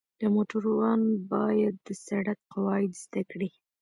[0.21, 1.01] د موټروان
[1.31, 3.49] باید د سړک قواعد زده کړي.